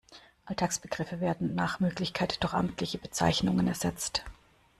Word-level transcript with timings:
Alltagsbegriffe 0.45 1.19
werden 1.19 1.53
nach 1.53 1.79
Möglichkeit 1.79 2.41
durch 2.41 2.53
amtliche 2.55 2.97
Bezeichnungen 2.97 3.67
ersetzt. 3.67 4.23